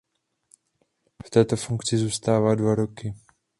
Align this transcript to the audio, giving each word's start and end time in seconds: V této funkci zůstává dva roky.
V 1.25 1.29
této 1.29 1.55
funkci 1.55 1.97
zůstává 1.97 2.55
dva 2.55 2.75
roky. 2.75 3.13